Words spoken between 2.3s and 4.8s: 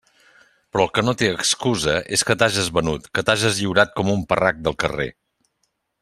t'hages venut, que t'hages lliurat com un parrac del